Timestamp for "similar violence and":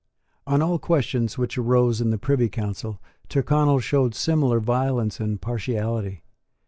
4.15-5.39